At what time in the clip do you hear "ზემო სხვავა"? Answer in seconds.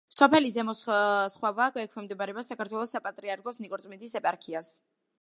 0.53-1.69